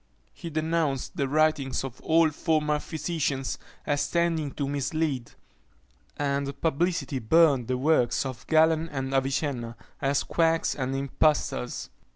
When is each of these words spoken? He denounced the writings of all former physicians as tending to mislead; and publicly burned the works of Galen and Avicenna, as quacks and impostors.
He 0.33 0.49
denounced 0.49 1.15
the 1.15 1.27
writings 1.27 1.83
of 1.83 2.01
all 2.01 2.31
former 2.31 2.79
physicians 2.79 3.59
as 3.85 4.09
tending 4.09 4.49
to 4.53 4.67
mislead; 4.67 5.29
and 6.17 6.59
publicly 6.59 7.19
burned 7.19 7.67
the 7.67 7.77
works 7.77 8.25
of 8.25 8.47
Galen 8.47 8.89
and 8.89 9.13
Avicenna, 9.13 9.75
as 10.01 10.23
quacks 10.23 10.73
and 10.73 10.95
impostors. 10.95 11.91